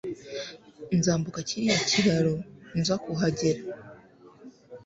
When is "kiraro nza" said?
1.89-2.95